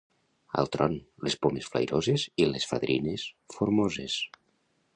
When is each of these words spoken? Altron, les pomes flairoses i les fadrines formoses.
Altron, 0.61 0.95
les 1.27 1.35
pomes 1.43 1.67
flairoses 1.73 2.25
i 2.45 2.47
les 2.53 2.67
fadrines 2.71 3.27
formoses. 3.57 4.17